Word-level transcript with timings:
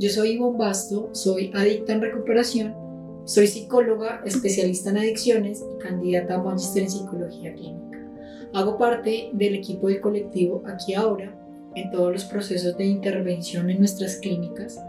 Yo 0.00 0.08
soy 0.08 0.30
Ivonne 0.30 0.56
Basto, 0.56 1.10
soy 1.12 1.50
adicta 1.54 1.92
en 1.92 2.00
recuperación, 2.00 2.74
soy 3.26 3.46
psicóloga, 3.46 4.22
especialista 4.24 4.88
en 4.88 4.96
adicciones 4.96 5.62
y 5.62 5.78
candidata 5.78 6.36
a 6.36 6.42
Manchester 6.42 6.84
en 6.84 6.90
psicología 6.90 7.52
clínica. 7.52 7.98
Hago 8.54 8.78
parte 8.78 9.28
del 9.34 9.56
equipo 9.56 9.88
del 9.88 10.00
colectivo 10.00 10.62
Aquí 10.66 10.94
Ahora 10.94 11.38
en 11.74 11.90
todos 11.90 12.14
los 12.14 12.24
procesos 12.24 12.78
de 12.78 12.86
intervención 12.86 13.68
en 13.68 13.80
nuestras 13.80 14.16
clínicas, 14.16 14.80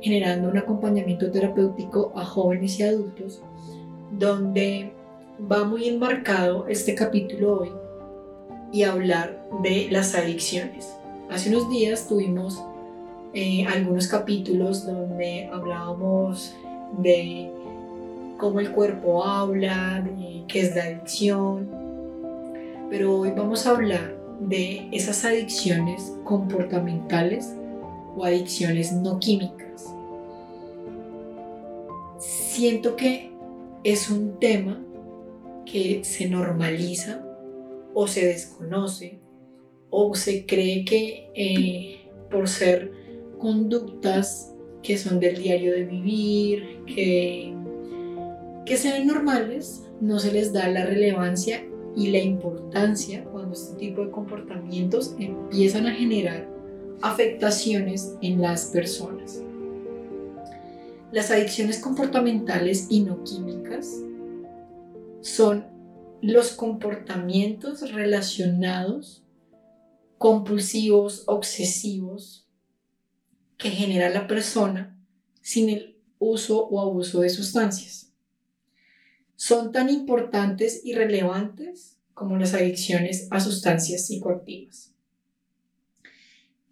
generando 0.00 0.48
un 0.48 0.58
acompañamiento 0.58 1.30
terapéutico 1.30 2.12
a 2.16 2.24
jóvenes 2.24 2.80
y 2.80 2.82
adultos, 2.82 3.40
donde 4.10 4.92
va 5.40 5.62
muy 5.62 5.86
enmarcado 5.86 6.66
este 6.66 6.96
capítulo 6.96 7.60
hoy 7.60 7.70
y 8.72 8.82
hablar 8.82 9.40
de 9.62 9.86
las 9.92 10.16
adicciones. 10.16 10.92
Hace 11.30 11.50
unos 11.50 11.70
días 11.70 12.08
tuvimos 12.08 12.60
eh, 13.34 13.66
algunos 13.66 14.08
capítulos 14.08 14.86
donde 14.86 15.48
hablábamos 15.52 16.54
de 16.98 17.50
cómo 18.38 18.60
el 18.60 18.72
cuerpo 18.72 19.24
habla, 19.24 20.00
de 20.00 20.44
qué 20.48 20.60
es 20.60 20.74
la 20.74 20.84
adicción, 20.84 21.68
pero 22.88 23.18
hoy 23.18 23.32
vamos 23.36 23.66
a 23.66 23.70
hablar 23.70 24.16
de 24.40 24.88
esas 24.92 25.24
adicciones 25.24 26.14
comportamentales 26.24 27.52
o 28.16 28.24
adicciones 28.24 28.92
no 28.92 29.18
químicas. 29.18 29.92
Siento 32.18 32.96
que 32.96 33.30
es 33.84 34.10
un 34.10 34.38
tema 34.38 34.80
que 35.64 36.02
se 36.04 36.28
normaliza 36.28 37.24
o 37.94 38.06
se 38.06 38.26
desconoce 38.26 39.20
o 39.90 40.14
se 40.14 40.46
cree 40.46 40.84
que 40.84 41.30
eh, 41.34 42.10
por 42.30 42.48
ser 42.48 43.07
conductas 43.38 44.54
que 44.82 44.96
son 44.96 45.20
del 45.20 45.36
diario 45.42 45.72
de 45.72 45.84
vivir, 45.84 46.84
que, 46.86 47.54
que 48.64 49.04
normales, 49.04 49.84
no 50.00 50.18
se 50.18 50.32
les 50.32 50.52
da 50.52 50.68
la 50.68 50.84
relevancia 50.84 51.64
y 51.96 52.10
la 52.10 52.18
importancia 52.18 53.24
cuando 53.24 53.54
este 53.54 53.76
tipo 53.76 54.04
de 54.04 54.10
comportamientos 54.10 55.14
empiezan 55.18 55.86
a 55.86 55.94
generar 55.94 56.48
afectaciones 57.02 58.14
en 58.22 58.40
las 58.40 58.66
personas. 58.66 59.42
Las 61.10 61.30
adicciones 61.30 61.80
comportamentales 61.80 62.86
y 62.90 63.00
no 63.00 63.24
químicas 63.24 64.02
son 65.20 65.66
los 66.20 66.52
comportamientos 66.52 67.92
relacionados 67.92 69.24
compulsivos, 70.18 71.24
obsesivos 71.26 72.47
que 73.58 73.70
genera 73.70 74.08
la 74.08 74.26
persona 74.26 74.96
sin 75.42 75.68
el 75.68 75.98
uso 76.18 76.66
o 76.66 76.80
abuso 76.80 77.20
de 77.20 77.28
sustancias. 77.28 78.12
Son 79.36 79.72
tan 79.72 79.90
importantes 79.90 80.80
y 80.84 80.94
relevantes 80.94 81.98
como 82.14 82.36
las 82.36 82.54
adicciones 82.54 83.28
a 83.30 83.40
sustancias 83.40 84.06
psicoactivas. 84.06 84.92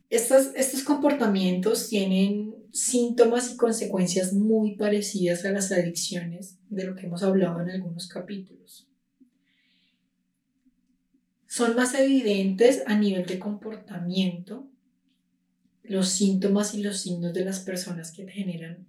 estos 0.09 0.83
comportamientos 0.85 1.89
tienen 1.89 2.55
síntomas 2.73 3.53
y 3.53 3.57
consecuencias 3.57 4.33
muy 4.33 4.77
parecidas 4.77 5.45
a 5.45 5.51
las 5.51 5.71
adicciones 5.73 6.57
de 6.71 6.85
lo 6.85 6.95
que 6.95 7.07
hemos 7.07 7.23
hablado 7.23 7.61
en 7.61 7.71
algunos 7.71 8.09
capítulos 8.09 8.87
son 11.57 11.75
más 11.75 11.95
evidentes 11.95 12.83
a 12.87 12.99
nivel 12.99 13.25
de 13.25 13.39
comportamiento 13.39 14.69
los 15.89 16.09
síntomas 16.09 16.75
y 16.75 16.83
los 16.83 17.01
signos 17.01 17.33
de 17.33 17.45
las 17.45 17.61
personas 17.61 18.13
que 18.13 18.29
generan 18.29 18.87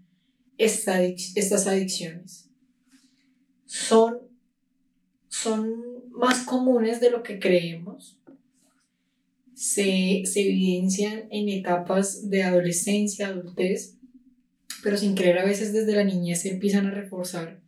estas 0.58 1.68
adicciones. 1.68 2.50
Son, 3.66 4.18
son 5.28 6.10
más 6.12 6.44
comunes 6.44 7.00
de 7.00 7.12
lo 7.12 7.24
que 7.24 7.40
creemos. 7.40 8.18
Se, 9.54 10.24
se 10.26 10.42
evidencian 10.42 11.28
en 11.32 11.50
etapas 11.50 12.30
de 12.30 12.44
adolescencia, 12.44 13.28
adultez, 13.28 13.96
pero 14.84 14.98
sin 14.98 15.16
creer 15.16 15.40
a 15.40 15.46
veces 15.46 15.74
desde 15.74 15.96
la 15.96 16.04
niñez 16.04 16.42
se 16.42 16.52
empiezan 16.52 16.86
a 16.88 16.92
reforzar 16.92 17.60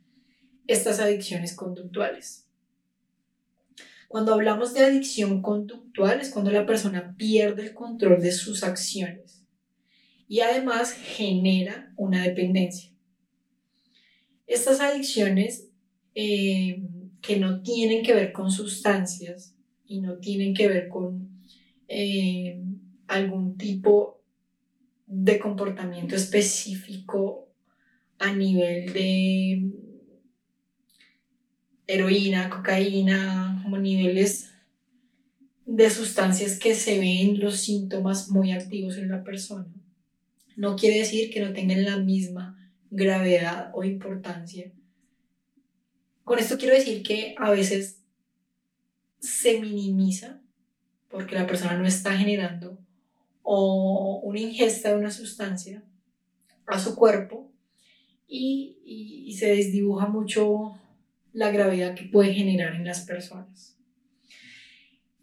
estas 0.68 1.00
adicciones 1.00 1.54
conductuales. 1.54 2.49
Cuando 4.10 4.34
hablamos 4.34 4.74
de 4.74 4.80
adicción 4.80 5.44
conductual 5.44 6.20
es 6.20 6.32
cuando 6.32 6.50
la 6.50 6.66
persona 6.66 7.16
pierde 7.16 7.62
el 7.62 7.74
control 7.76 8.20
de 8.20 8.32
sus 8.32 8.64
acciones 8.64 9.46
y 10.28 10.40
además 10.40 10.94
genera 10.94 11.94
una 11.96 12.24
dependencia. 12.24 12.92
Estas 14.48 14.82
adicciones 14.82 15.70
eh, 16.16 16.82
que 17.22 17.38
no 17.38 17.62
tienen 17.62 18.04
que 18.04 18.16
ver 18.16 18.32
con 18.32 18.50
sustancias 18.50 19.54
y 19.86 20.02
no 20.02 20.18
tienen 20.18 20.56
que 20.56 20.68
ver 20.68 20.88
con 20.88 21.30
eh, 21.88 22.64
algún 23.06 23.58
tipo 23.60 24.24
de 25.06 25.38
comportamiento 25.38 26.16
específico 26.16 27.48
a 28.18 28.34
nivel 28.34 28.92
de 28.92 29.89
heroína, 31.90 32.52
cocaína, 32.52 33.60
como 33.64 33.80
niveles 33.80 34.52
de 35.66 35.90
sustancias 35.90 36.60
que 36.60 36.76
se 36.76 37.00
ven 37.00 37.40
los 37.40 37.62
síntomas 37.62 38.30
muy 38.30 38.52
activos 38.52 38.98
en 38.98 39.10
la 39.10 39.24
persona. 39.24 39.68
No 40.56 40.76
quiere 40.76 41.00
decir 41.00 41.32
que 41.32 41.40
no 41.40 41.52
tengan 41.52 41.84
la 41.84 41.98
misma 41.98 42.72
gravedad 42.92 43.72
o 43.74 43.84
importancia. 43.84 44.72
Con 46.24 46.38
esto 46.38 46.60
quiero 46.60 46.76
decir 46.76 47.02
que 47.02 47.34
a 47.40 47.50
veces 47.50 48.04
se 49.20 49.60
minimiza 49.60 50.42
porque 51.10 51.34
la 51.36 51.48
persona 51.48 51.76
no 51.76 51.88
está 51.88 52.16
generando 52.16 52.78
o 53.42 54.22
una 54.24 54.40
ingesta 54.40 54.90
de 54.90 55.00
una 55.00 55.10
sustancia 55.10 55.84
a 56.68 56.80
su 56.80 56.96
cuerpo 56.96 57.52
y, 58.28 58.78
y 59.26 59.34
se 59.34 59.48
desdibuja 59.48 60.08
mucho 60.08 60.80
la 61.40 61.52
gravedad 61.52 61.96
que 61.96 62.04
puede 62.04 62.34
generar 62.34 62.76
en 62.76 62.84
las 62.84 63.06
personas. 63.06 63.78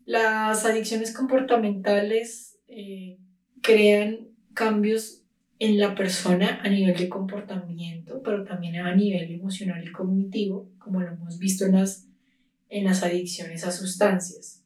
Las 0.07 0.65
adicciones 0.65 1.13
comportamentales 1.13 2.59
eh, 2.69 3.19
crean 3.61 4.29
cambios 4.55 5.25
en 5.59 5.77
la 5.79 5.95
persona 5.95 6.59
a 6.63 6.71
nivel 6.71 6.97
de 6.97 7.11
comportamiento, 7.11 8.23
pero 8.23 8.45
también 8.45 8.77
a 8.77 8.95
nivel 8.95 9.31
emocional 9.31 9.87
y 9.87 9.93
cognitivo, 9.93 10.71
como 10.79 11.03
lo 11.03 11.13
hemos 11.13 11.39
visto 11.39 11.67
en 11.67 11.73
las, 11.73 12.07
en 12.71 12.85
las 12.85 13.03
adicciones 13.03 13.67
a 13.67 13.71
sustancias. 13.71 14.65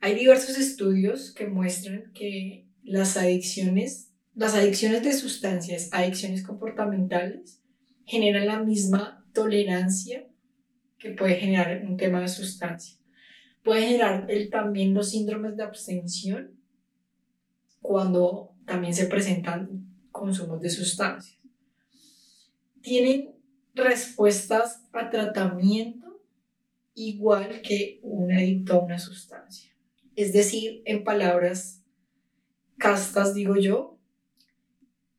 Hay 0.00 0.14
diversos 0.14 0.56
estudios 0.56 1.32
que 1.34 1.48
muestran 1.48 2.12
que 2.14 2.66
las 2.82 3.18
adicciones, 3.18 4.10
las 4.34 4.54
adicciones 4.54 5.02
de 5.02 5.12
sustancias, 5.12 5.90
adicciones 5.92 6.42
comportamentales, 6.42 7.60
generan 8.06 8.46
la 8.46 8.62
misma 8.62 9.21
tolerancia 9.32 10.26
que 10.98 11.10
puede 11.10 11.36
generar 11.36 11.84
un 11.84 11.96
tema 11.96 12.20
de 12.20 12.28
sustancia. 12.28 12.96
Puede 13.62 13.82
generar 13.82 14.26
también 14.50 14.94
los 14.94 15.10
síndromes 15.10 15.56
de 15.56 15.62
abstención 15.62 16.58
cuando 17.80 18.54
también 18.64 18.94
se 18.94 19.06
presentan 19.06 19.86
consumos 20.10 20.60
de 20.60 20.70
sustancias. 20.70 21.38
Tienen 22.80 23.34
respuestas 23.74 24.84
a 24.92 25.10
tratamiento 25.10 26.22
igual 26.94 27.62
que 27.62 28.00
un 28.02 28.32
adicto 28.32 28.74
a 28.74 28.84
una 28.84 28.98
sustancia. 28.98 29.72
Es 30.14 30.32
decir, 30.32 30.82
en 30.84 31.04
palabras 31.04 31.82
castas 32.78 33.34
digo 33.34 33.56
yo, 33.56 33.98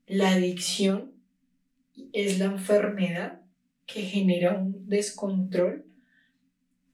la 0.06 0.32
adicción 0.34 1.14
es 2.12 2.40
la 2.40 2.46
enfermedad 2.46 3.43
que 3.94 4.02
genera 4.02 4.58
un 4.58 4.90
descontrol 4.90 5.86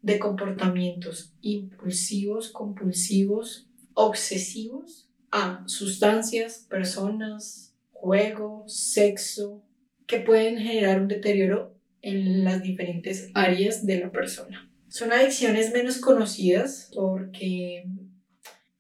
de 0.02 0.20
comportamientos 0.20 1.34
impulsivos, 1.40 2.50
compulsivos, 2.50 3.70
obsesivos 3.94 5.10
a 5.32 5.64
sustancias, 5.66 6.66
personas, 6.70 7.74
juego, 7.94 8.66
sexo, 8.68 9.64
que 10.08 10.20
pueden 10.20 10.58
generar 10.58 11.02
un 11.02 11.08
deterioro 11.08 11.74
en 12.02 12.44
las 12.44 12.62
diferentes 12.62 13.30
áreas 13.34 13.86
de 13.86 14.00
la 14.00 14.12
persona. 14.12 14.70
Son 14.90 15.14
adicciones 15.14 15.72
menos 15.72 16.00
conocidas 16.00 16.92
porque, 16.94 17.86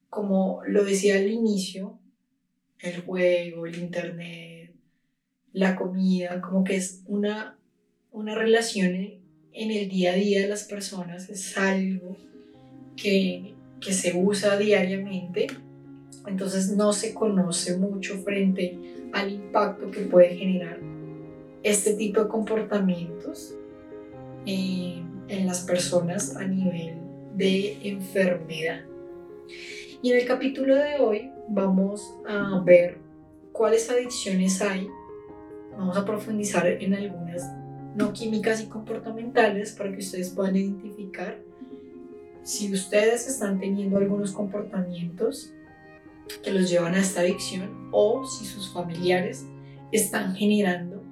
como 0.09 0.61
lo 0.67 0.83
decía 0.83 1.15
al 1.15 1.31
inicio, 1.31 1.97
el 2.79 3.01
juego, 3.01 3.65
el 3.65 3.77
internet, 3.77 4.73
la 5.53 5.77
comida, 5.77 6.41
como 6.41 6.65
que 6.65 6.75
es 6.75 7.03
una, 7.05 7.58
una 8.11 8.35
relación 8.35 8.95
en 9.53 9.71
el 9.71 9.89
día 9.89 10.13
a 10.13 10.15
día 10.15 10.41
de 10.41 10.47
las 10.47 10.63
personas, 10.63 11.29
es 11.29 11.57
algo 11.57 12.17
que, 12.95 13.55
que 13.79 13.93
se 13.93 14.13
usa 14.17 14.57
diariamente, 14.57 15.47
entonces 16.27 16.75
no 16.75 16.93
se 16.93 17.13
conoce 17.13 17.77
mucho 17.77 18.17
frente 18.19 18.77
al 19.13 19.31
impacto 19.31 19.89
que 19.91 20.01
puede 20.01 20.35
generar 20.35 20.79
este 21.63 21.93
tipo 21.93 22.23
de 22.23 22.29
comportamientos 22.29 23.55
eh, 24.45 25.01
en 25.27 25.45
las 25.45 25.61
personas 25.61 26.35
a 26.35 26.45
nivel 26.45 26.95
de 27.35 27.77
enfermedad. 27.83 28.81
Y 30.01 30.11
en 30.11 30.19
el 30.19 30.25
capítulo 30.25 30.75
de 30.75 30.99
hoy 30.99 31.31
vamos 31.49 32.13
a 32.27 32.61
ver 32.65 32.97
cuáles 33.51 33.89
adicciones 33.89 34.61
hay, 34.61 34.87
vamos 35.71 35.97
a 35.97 36.05
profundizar 36.05 36.67
en 36.67 36.93
algunas 36.93 37.43
no 37.99 38.13
químicas 38.13 38.61
y 38.61 38.67
comportamentales 38.67 39.73
para 39.73 39.91
que 39.91 39.97
ustedes 39.97 40.29
puedan 40.29 40.55
identificar 40.55 41.37
si 42.43 42.73
ustedes 42.73 43.27
están 43.27 43.59
teniendo 43.59 43.97
algunos 43.97 44.31
comportamientos 44.31 45.53
que 46.41 46.51
los 46.51 46.69
llevan 46.69 46.95
a 46.95 46.99
esta 46.99 47.19
adicción 47.19 47.89
o 47.91 48.25
si 48.25 48.45
sus 48.45 48.71
familiares 48.71 49.45
están 49.91 50.33
generando 50.33 51.03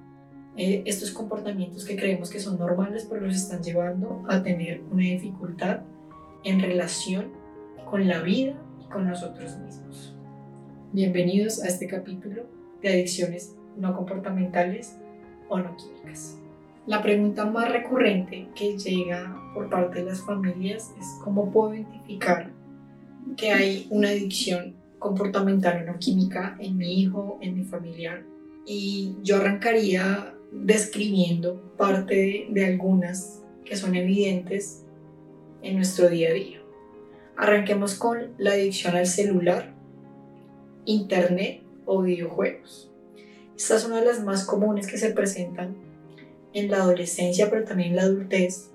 eh, 0.55 0.83
estos 0.85 1.11
comportamientos 1.11 1.83
que 1.83 1.97
creemos 1.97 2.29
que 2.29 2.39
son 2.39 2.57
normales 2.57 3.05
pero 3.09 3.25
los 3.25 3.35
están 3.35 3.61
llevando 3.61 4.23
a 4.29 4.41
tener 4.41 4.81
una 4.89 5.03
dificultad 5.03 5.81
en 6.45 6.61
relación 6.61 7.33
con 7.89 8.07
la 8.07 8.21
vida 8.21 8.55
y 8.81 8.89
con 8.89 9.05
nosotros 9.09 9.57
mismos. 9.57 10.15
Bienvenidos 10.93 11.61
a 11.61 11.67
este 11.67 11.85
capítulo 11.85 12.43
de 12.81 12.89
adicciones 12.89 13.57
no 13.75 13.93
comportamentales 13.93 14.95
o 15.49 15.59
no 15.59 15.75
químicas. 15.75 16.39
La 16.87 17.01
pregunta 17.01 17.45
más 17.45 17.69
recurrente 17.69 18.47
que 18.55 18.77
llega 18.77 19.35
por 19.53 19.69
parte 19.69 19.99
de 19.99 20.05
las 20.05 20.21
familias 20.21 20.93
es 20.97 21.05
cómo 21.21 21.51
puedo 21.51 21.75
identificar 21.75 22.49
que 23.35 23.51
hay 23.51 23.87
una 23.89 24.07
adicción 24.07 24.73
comportamental 24.97 25.83
o 25.83 25.91
no 25.91 25.99
química 25.99 26.55
en 26.61 26.77
mi 26.77 27.01
hijo, 27.01 27.39
en 27.41 27.55
mi 27.57 27.65
familiar. 27.65 28.23
Y 28.65 29.17
yo 29.21 29.35
arrancaría 29.35 30.33
describiendo 30.53 31.73
parte 31.75 32.47
de, 32.49 32.65
algunas 32.65 33.43
que 33.65 33.75
son 33.75 33.93
evidentes 33.93 34.85
en 35.63 35.75
nuestro 35.75 36.07
día 36.07 36.29
a 36.29 36.33
día. 36.33 36.61
Arranquemos 37.35 37.95
con 37.95 38.29
la 38.37 38.51
adicción 38.51 38.95
al 38.95 39.07
celular, 39.07 39.73
internet 40.85 41.63
o 41.85 42.01
videojuegos. 42.01 42.89
Esta 43.57 43.75
es 43.75 43.83
una 43.83 43.99
de 43.99 44.05
las 44.05 44.23
más 44.23 44.45
comunes 44.45 44.87
que 44.87 44.97
se 44.97 45.09
presentan 45.09 45.75
en 46.53 46.71
la 46.71 46.77
adolescencia, 46.77 47.49
pero 47.49 47.65
también 47.65 47.89
en 47.89 47.95
la 47.97 48.03
adultez. 48.03 48.71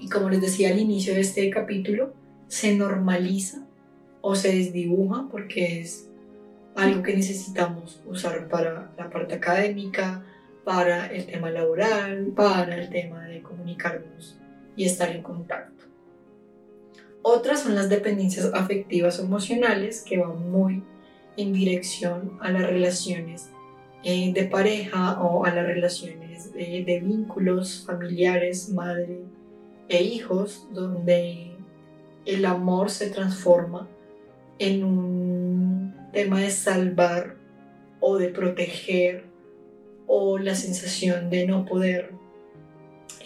Y 0.00 0.08
como 0.08 0.30
les 0.30 0.40
decía 0.40 0.70
al 0.70 0.78
inicio 0.78 1.14
de 1.14 1.20
este 1.20 1.48
capítulo, 1.50 2.12
se 2.48 2.74
normaliza 2.74 3.66
o 4.20 4.34
se 4.34 4.54
desdibuja 4.54 5.28
porque 5.30 5.80
es 5.80 6.08
algo 6.74 7.02
que 7.02 7.16
necesitamos 7.16 8.02
usar 8.06 8.48
para 8.48 8.92
la 8.96 9.10
parte 9.10 9.34
académica, 9.34 10.24
para 10.64 11.06
el 11.06 11.26
tema 11.26 11.50
laboral, 11.50 12.32
para 12.34 12.76
el 12.76 12.88
tema 12.90 13.24
de 13.26 13.42
comunicarnos 13.42 14.38
y 14.76 14.84
estar 14.84 15.10
en 15.10 15.22
contacto. 15.22 15.84
Otras 17.22 17.62
son 17.62 17.74
las 17.74 17.88
dependencias 17.88 18.50
afectivas 18.52 19.18
o 19.18 19.24
emocionales 19.24 20.02
que 20.02 20.18
van 20.18 20.50
muy 20.50 20.82
en 21.36 21.52
dirección 21.52 22.38
a 22.40 22.50
las 22.50 22.62
relaciones 22.62 23.50
eh, 24.02 24.32
de 24.32 24.44
pareja 24.44 25.20
o 25.22 25.44
a 25.44 25.54
las 25.54 25.66
relaciones 25.66 26.23
de, 26.54 27.00
vínculos 27.04 27.84
familiares, 27.86 28.68
madre 28.70 29.20
e 29.88 30.02
hijos, 30.02 30.66
donde 30.72 31.52
el 32.24 32.44
amor 32.46 32.90
se 32.90 33.10
transforma 33.10 33.88
en 34.58 34.84
un 34.84 35.94
tema 36.12 36.40
de 36.40 36.50
salvar 36.50 37.36
o 38.00 38.16
de 38.18 38.28
proteger 38.28 39.24
o 40.06 40.38
la 40.38 40.54
sensación 40.54 41.28
de 41.28 41.46
no 41.46 41.64
poder 41.64 42.12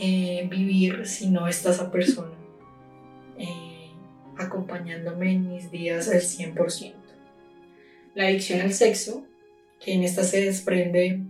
eh, 0.01 0.49
vivir 0.51 1.07
si 1.07 1.29
no 1.29 1.49
está 1.49 1.71
esa 1.71 1.91
persona 1.91 2.33
eh, 3.37 3.91
acompañándome 4.37 5.33
en 5.33 5.51
mis 5.51 5.71
días 5.71 6.09
al 6.09 6.21
100%. 6.21 6.95
La 8.15 8.27
adicción 8.27 8.61
al 8.61 8.73
sexo 8.73 9.25
que 9.81 9.93
en 9.95 10.03
esta 10.03 10.25
se 10.25 10.45
desprende 10.45 11.23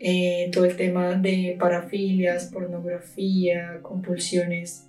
eh, 0.00 0.50
todo 0.52 0.64
el 0.64 0.76
tema 0.76 1.14
de 1.14 1.56
parafilias, 1.58 2.50
pornografía, 2.52 3.80
compulsiones 3.82 4.86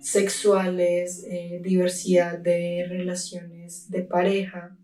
sexuales, 0.00 1.24
eh, 1.28 1.60
diversidad 1.62 2.38
de 2.38 2.84
relaciones 2.88 3.90
de 3.90 4.02
pareja, 4.02 4.76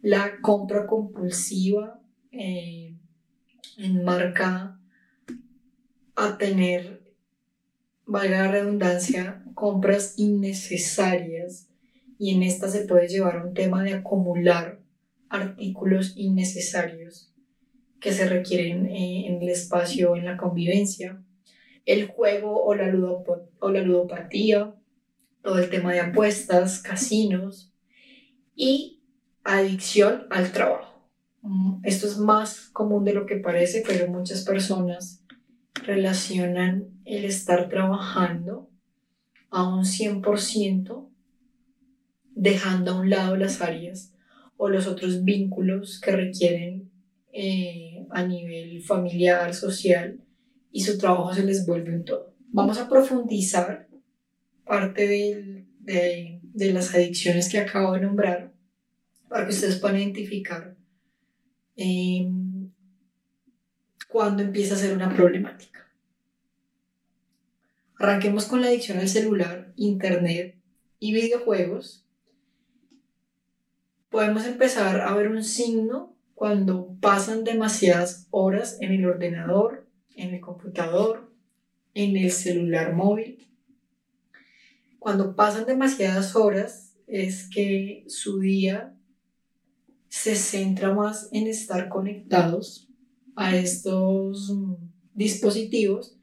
la 0.00 0.40
compra 0.40 0.86
compulsiva 0.86 2.00
eh, 2.32 2.96
enmarca 3.76 4.80
a 6.16 6.38
tener, 6.38 7.02
valga 8.04 8.46
la 8.46 8.50
redundancia, 8.50 9.44
compras 9.54 10.14
innecesarias. 10.16 11.68
Y 12.18 12.34
en 12.34 12.42
esta 12.42 12.68
se 12.68 12.84
puede 12.84 13.08
llevar 13.08 13.36
a 13.36 13.44
un 13.44 13.54
tema 13.54 13.84
de 13.84 13.94
acumular 13.94 14.80
artículos 15.28 16.14
innecesarios 16.16 17.31
que 18.02 18.12
se 18.12 18.28
requieren 18.28 18.86
eh, 18.86 19.28
en 19.28 19.40
el 19.40 19.48
espacio, 19.48 20.16
en 20.16 20.24
la 20.24 20.36
convivencia, 20.36 21.22
el 21.86 22.08
juego 22.08 22.62
o 22.62 22.74
la, 22.74 22.92
o 23.60 23.70
la 23.70 23.80
ludopatía, 23.80 24.74
todo 25.40 25.58
el 25.58 25.70
tema 25.70 25.92
de 25.92 26.00
apuestas, 26.00 26.80
casinos 26.80 27.72
y 28.54 29.00
adicción 29.44 30.26
al 30.30 30.50
trabajo. 30.50 31.08
Mm, 31.42 31.80
esto 31.84 32.06
es 32.08 32.18
más 32.18 32.70
común 32.70 33.04
de 33.04 33.14
lo 33.14 33.24
que 33.24 33.36
parece, 33.36 33.84
pero 33.86 34.10
muchas 34.10 34.44
personas 34.44 35.24
relacionan 35.74 36.88
el 37.04 37.24
estar 37.24 37.68
trabajando 37.68 38.68
a 39.50 39.62
un 39.62 39.84
100%, 39.84 41.08
dejando 42.34 42.92
a 42.92 43.00
un 43.00 43.10
lado 43.10 43.36
las 43.36 43.60
áreas 43.60 44.12
o 44.56 44.68
los 44.68 44.88
otros 44.88 45.22
vínculos 45.24 46.00
que 46.00 46.12
requieren 46.12 46.90
eh, 47.32 47.91
a 48.12 48.26
nivel 48.26 48.82
familiar, 48.82 49.54
social, 49.54 50.20
y 50.70 50.82
su 50.82 50.98
trabajo 50.98 51.34
se 51.34 51.44
les 51.44 51.66
vuelve 51.66 51.94
un 51.94 52.04
todo. 52.04 52.34
Vamos 52.48 52.78
a 52.78 52.88
profundizar 52.88 53.88
parte 54.64 55.06
de, 55.06 55.66
de, 55.80 56.72
las 56.72 56.94
adicciones 56.94 57.48
que 57.50 57.58
acabo 57.58 57.92
de 57.92 58.00
nombrar 58.00 58.52
para 59.28 59.44
que 59.44 59.52
ustedes 59.52 59.78
puedan 59.78 59.98
identificar 59.98 60.76
eh, 61.76 62.30
cuándo 64.08 64.42
empieza 64.42 64.74
a 64.74 64.78
ser 64.78 64.94
una 64.94 65.14
problemática. 65.14 65.90
Arranquemos 67.98 68.46
con 68.46 68.60
la 68.60 68.68
adicción 68.68 68.98
al 68.98 69.08
celular, 69.08 69.72
internet 69.76 70.56
y 70.98 71.12
videojuegos 71.12 72.02
podemos 74.12 74.44
empezar 74.46 75.00
a 75.00 75.14
ver 75.16 75.28
un 75.28 75.42
signo 75.42 76.14
cuando 76.34 76.96
pasan 77.00 77.44
demasiadas 77.44 78.26
horas 78.30 78.78
en 78.80 78.92
el 78.92 79.06
ordenador, 79.06 79.86
en 80.16 80.34
el 80.34 80.40
computador, 80.40 81.32
en 81.94 82.16
el 82.16 82.30
celular 82.30 82.94
móvil. 82.94 83.48
Cuando 84.98 85.34
pasan 85.34 85.66
demasiadas 85.66 86.36
horas 86.36 86.94
es 87.06 87.48
que 87.48 88.04
su 88.08 88.40
día 88.40 88.94
se 90.08 90.36
centra 90.36 90.94
más 90.94 91.28
en 91.32 91.46
estar 91.46 91.88
conectados 91.88 92.88
a 93.34 93.56
estos 93.56 94.50
mm, 94.50 94.74
dispositivos 95.14 96.16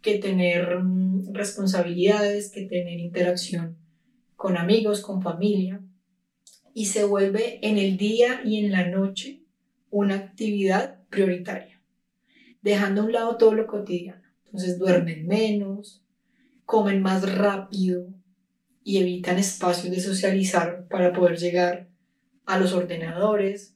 que 0.00 0.18
tener 0.18 0.78
mm, 0.82 1.32
responsabilidades, 1.34 2.50
que 2.50 2.62
tener 2.62 2.98
interacción 2.98 3.76
con 4.36 4.56
amigos, 4.56 5.00
con 5.00 5.22
familia, 5.22 5.82
y 6.74 6.86
se 6.86 7.04
vuelve 7.04 7.58
en 7.66 7.78
el 7.78 7.96
día 7.96 8.42
y 8.44 8.58
en 8.64 8.70
la 8.70 8.88
noche 8.88 9.45
una 9.90 10.16
actividad 10.16 11.00
prioritaria, 11.08 11.80
dejando 12.62 13.02
a 13.02 13.04
un 13.04 13.12
lado 13.12 13.36
todo 13.36 13.54
lo 13.54 13.66
cotidiano. 13.66 14.22
Entonces 14.46 14.78
duermen 14.78 15.26
menos, 15.26 16.02
comen 16.64 17.02
más 17.02 17.30
rápido 17.36 18.08
y 18.82 18.98
evitan 18.98 19.38
espacios 19.38 19.94
de 19.94 20.00
socializar 20.00 20.86
para 20.88 21.12
poder 21.12 21.38
llegar 21.38 21.88
a 22.44 22.58
los 22.58 22.72
ordenadores, 22.72 23.74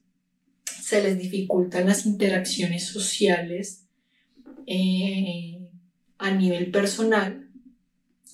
se 0.65 1.03
les 1.03 1.17
dificultan 1.17 1.87
las 1.87 2.05
interacciones 2.05 2.85
sociales 2.85 3.87
eh, 4.65 5.67
a 6.17 6.31
nivel 6.31 6.71
personal, 6.71 7.49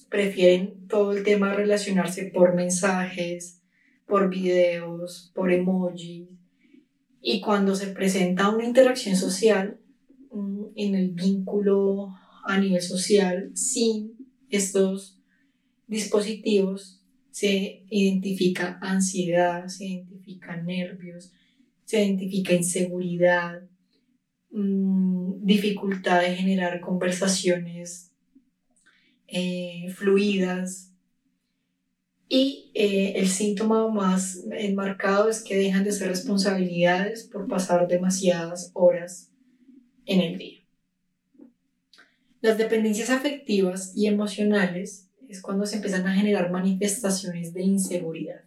prefieren 0.09 0.87
todo 0.87 1.11
el 1.11 1.23
tema 1.23 1.53
relacionarse 1.53 2.25
por 2.25 2.55
mensajes, 2.55 3.61
por 4.05 4.29
videos, 4.29 5.31
por 5.33 5.51
emojis, 5.51 6.29
y 7.29 7.41
cuando 7.41 7.75
se 7.75 7.87
presenta 7.87 8.49
una 8.49 8.63
interacción 8.63 9.17
social 9.17 9.77
mm, 10.31 10.63
en 10.77 10.95
el 10.95 11.09
vínculo 11.09 12.15
a 12.45 12.57
nivel 12.57 12.81
social 12.81 13.51
sin 13.53 14.13
estos 14.49 15.19
dispositivos, 15.87 17.01
se 17.29 17.83
identifica 17.89 18.79
ansiedad, 18.81 19.67
se 19.67 19.87
identifica 19.87 20.55
nervios, 20.55 21.33
se 21.83 22.01
identifica 22.01 22.53
inseguridad, 22.53 23.61
mm, 24.51 25.45
dificultad 25.45 26.21
de 26.21 26.33
generar 26.33 26.79
conversaciones 26.79 28.13
eh, 29.27 29.93
fluidas. 29.93 30.93
Y 32.29 32.71
eh, 32.73 33.13
el 33.15 33.27
síntoma 33.29 33.87
más 33.87 34.43
enmarcado 34.51 35.29
es 35.29 35.41
que 35.41 35.57
dejan 35.57 35.83
de 35.83 35.93
ser 35.93 36.09
responsabilidades 36.09 37.23
por 37.23 37.47
pasar 37.47 37.87
demasiadas 37.87 38.71
horas 38.73 39.31
en 40.05 40.21
el 40.21 40.37
día. 40.37 40.59
Las 42.41 42.57
dependencias 42.57 43.09
afectivas 43.09 43.93
y 43.95 44.07
emocionales 44.07 45.09
es 45.27 45.41
cuando 45.41 45.65
se 45.65 45.77
empiezan 45.77 46.05
a 46.07 46.13
generar 46.13 46.51
manifestaciones 46.51 47.53
de 47.53 47.63
inseguridad. 47.63 48.41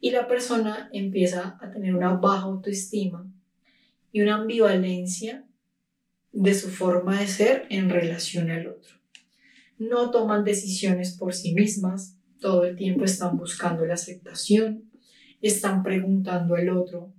Y 0.00 0.10
la 0.10 0.28
persona 0.28 0.88
empieza 0.92 1.58
a 1.60 1.70
tener 1.70 1.94
una 1.94 2.14
baja 2.14 2.44
autoestima 2.44 3.30
y 4.12 4.22
una 4.22 4.36
ambivalencia 4.36 5.44
de 6.32 6.54
su 6.54 6.70
forma 6.70 7.20
de 7.20 7.26
ser 7.26 7.66
en 7.70 7.90
relación 7.90 8.50
al 8.50 8.66
otro. 8.66 8.96
No 9.78 10.10
toman 10.10 10.44
decisiones 10.44 11.16
por 11.16 11.34
sí 11.34 11.54
mismas, 11.54 12.16
todo 12.40 12.64
el 12.64 12.76
tiempo 12.76 13.04
están 13.04 13.36
buscando 13.36 13.84
la 13.86 13.94
aceptación, 13.94 14.90
están 15.42 15.82
preguntando 15.82 16.54
al 16.54 16.68
otro, 16.70 17.12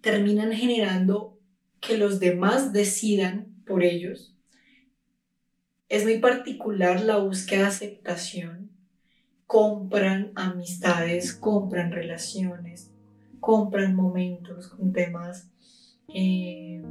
terminan 0.00 0.52
generando 0.52 1.38
que 1.80 1.96
los 1.96 2.20
demás 2.20 2.72
decidan 2.72 3.54
por 3.64 3.82
ellos 3.84 4.34
es 5.88 6.04
muy 6.04 6.18
particular 6.18 7.00
la 7.00 7.16
búsqueda 7.16 7.62
de 7.62 7.68
aceptación. 7.68 8.70
Compran 9.46 10.32
amistades, 10.34 11.32
compran 11.32 11.92
relaciones, 11.92 12.92
compran 13.40 13.96
momentos 13.96 14.68
con 14.68 14.92
temas 14.92 15.48
eh, 16.08 16.82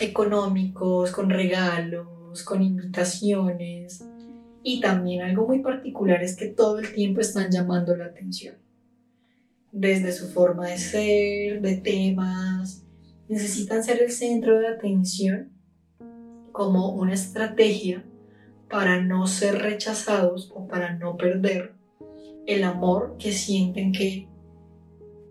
económicos, 0.00 1.10
con 1.12 1.30
regalos, 1.30 2.42
con 2.44 2.62
invitaciones. 2.62 4.04
Y 4.62 4.80
también 4.80 5.22
algo 5.22 5.46
muy 5.46 5.60
particular 5.60 6.22
es 6.22 6.36
que 6.36 6.46
todo 6.46 6.78
el 6.78 6.92
tiempo 6.92 7.20
están 7.20 7.50
llamando 7.50 7.96
la 7.96 8.06
atención. 8.06 8.56
Desde 9.72 10.12
su 10.12 10.28
forma 10.28 10.68
de 10.68 10.78
ser, 10.78 11.60
de 11.62 11.76
temas, 11.76 12.84
necesitan 13.28 13.84
ser 13.84 14.02
el 14.02 14.10
centro 14.10 14.58
de 14.58 14.68
atención 14.68 15.52
como 16.52 16.94
una 16.94 17.14
estrategia 17.14 18.04
para 18.68 19.00
no 19.00 19.26
ser 19.26 19.58
rechazados 19.58 20.50
o 20.54 20.66
para 20.66 20.96
no 20.96 21.16
perder 21.16 21.74
el 22.46 22.64
amor 22.64 23.16
que 23.18 23.32
sienten 23.32 23.92
que 23.92 24.28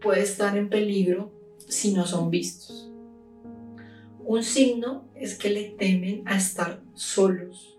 puede 0.01 0.21
estar 0.21 0.57
en 0.57 0.69
peligro 0.69 1.31
si 1.67 1.93
no 1.93 2.05
son 2.05 2.29
vistos. 2.29 2.91
Un 4.25 4.43
signo 4.43 5.09
es 5.15 5.36
que 5.38 5.50
le 5.50 5.69
temen 5.71 6.24
a 6.25 6.38
estar 6.38 6.81
solos. 6.93 7.78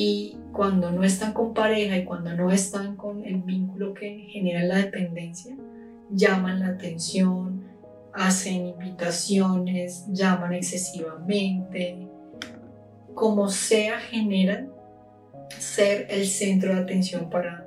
Y 0.00 0.36
cuando 0.52 0.92
no 0.92 1.02
están 1.02 1.32
con 1.32 1.52
pareja 1.52 1.96
y 1.96 2.04
cuando 2.04 2.32
no 2.36 2.52
están 2.52 2.94
con 2.94 3.24
el 3.24 3.42
vínculo 3.42 3.94
que 3.94 4.28
genera 4.30 4.62
la 4.62 4.76
dependencia, 4.76 5.56
llaman 6.08 6.60
la 6.60 6.68
atención, 6.68 7.64
hacen 8.14 8.66
invitaciones, 8.66 10.04
llaman 10.12 10.52
excesivamente, 10.52 12.06
como 13.12 13.48
sea 13.48 13.98
generan 13.98 14.70
ser 15.58 16.06
el 16.10 16.28
centro 16.28 16.76
de 16.76 16.80
atención 16.80 17.28
para, 17.28 17.66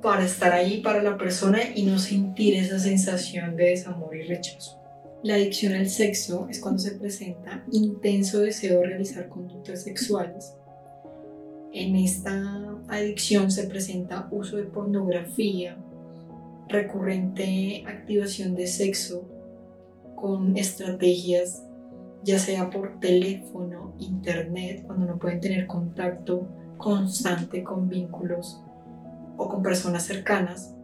para 0.00 0.24
estar 0.24 0.50
ahí 0.50 0.80
para 0.80 1.02
la 1.02 1.18
persona 1.18 1.58
y 1.74 1.82
no 1.82 1.98
sentir 1.98 2.54
esa 2.54 2.78
sensación 2.78 3.54
de 3.54 3.64
desamor 3.64 4.16
y 4.16 4.22
rechazo. 4.22 4.80
La 5.22 5.34
adicción 5.34 5.74
al 5.74 5.90
sexo 5.90 6.48
es 6.48 6.58
cuando 6.58 6.78
se 6.78 6.92
presenta 6.92 7.62
intenso 7.70 8.40
deseo 8.40 8.80
de 8.80 8.86
realizar 8.86 9.28
conductas 9.28 9.82
sexuales. 9.82 10.54
En 11.76 11.96
esta 11.96 12.78
adicción 12.86 13.50
se 13.50 13.66
presenta 13.66 14.28
uso 14.30 14.58
de 14.58 14.62
pornografía, 14.62 15.76
recurrente 16.68 17.82
activación 17.84 18.54
de 18.54 18.68
sexo, 18.68 19.28
con 20.14 20.56
estrategias 20.56 21.64
ya 22.22 22.38
sea 22.38 22.70
por 22.70 23.00
teléfono, 23.00 23.96
internet, 23.98 24.84
cuando 24.86 25.04
no 25.04 25.18
pueden 25.18 25.40
tener 25.40 25.66
contacto 25.66 26.46
constante 26.78 27.64
con 27.64 27.88
vínculos 27.88 28.62
o 29.36 29.48
con 29.48 29.60
personas 29.60 30.04
cercanas, 30.04 30.76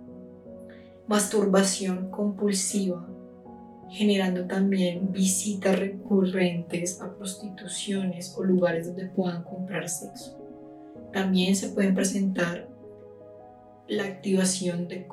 masturbación 1.07 2.11
compulsiva, 2.11 3.09
generando 3.89 4.49
también 4.49 5.13
visitas 5.13 5.79
recurrentes 5.79 7.01
a 7.01 7.15
prostituciones 7.15 8.35
o 8.37 8.43
lugares 8.43 8.89
donde 8.89 9.07
puedan 9.07 9.45
comprar 9.45 9.89
sexo. 9.89 10.40
También 11.13 11.57
se 11.57 11.71
pueden 11.71 11.95
presentar 11.95 12.69
la 13.89 14.05
activación 14.05 14.87
de, 14.89 15.07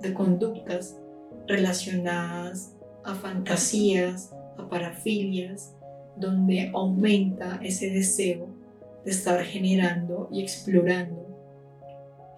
de 0.00 0.14
conductas 0.14 0.98
relacionadas 1.46 2.74
a 3.04 3.14
fantasías, 3.14 4.34
a 4.58 4.68
parafilias, 4.68 5.76
donde 6.16 6.70
aumenta 6.74 7.60
ese 7.62 7.90
deseo 7.90 8.48
de 9.04 9.10
estar 9.10 9.42
generando 9.44 10.28
y 10.32 10.42
explorando 10.42 11.26